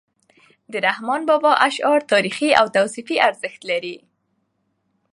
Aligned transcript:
د 0.71 0.73
رحمان 0.87 1.21
بابا 1.29 1.51
اشعار 1.67 1.99
تاریخي 2.13 2.49
او 2.59 2.65
تصوفي 2.75 3.15
ارزښت 3.27 3.61
لري. 3.71 3.95